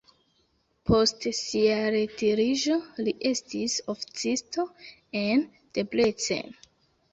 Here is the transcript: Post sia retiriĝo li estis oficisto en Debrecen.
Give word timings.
Post 0.89 1.27
sia 1.39 1.75
retiriĝo 1.97 2.79
li 3.05 3.15
estis 3.33 3.77
oficisto 3.95 4.67
en 5.23 5.47
Debrecen. 5.81 6.61